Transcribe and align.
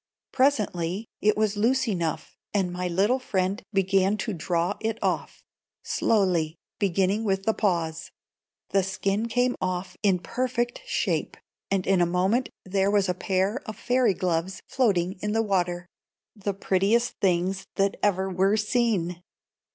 Presently 0.31 1.05
it 1.21 1.37
was 1.37 1.55
loose 1.55 1.87
enough, 1.87 2.35
and 2.55 2.73
my 2.73 2.87
little 2.87 3.19
friend 3.19 3.61
began 3.71 4.17
to 4.25 4.33
draw 4.33 4.75
it 4.79 4.97
off, 4.99 5.43
slowly, 5.83 6.55
beginning 6.79 7.23
with 7.23 7.43
the 7.43 7.53
paws. 7.53 8.09
The 8.69 8.81
skin 8.81 9.27
came 9.27 9.55
off 9.61 9.95
in 10.01 10.17
perfect 10.17 10.81
shape, 10.87 11.37
and 11.69 11.85
in 11.85 12.01
a 12.01 12.07
moment 12.07 12.49
there 12.65 12.89
was 12.89 13.09
a 13.09 13.13
pair 13.13 13.61
of 13.67 13.77
fairy 13.77 14.15
gloves 14.15 14.63
floating 14.67 15.19
in 15.21 15.33
the 15.33 15.43
water, 15.43 15.85
the 16.35 16.55
prettiest 16.55 17.19
things 17.21 17.67
that 17.75 17.95
ever 18.01 18.27
were 18.27 18.57
seen. 18.57 19.21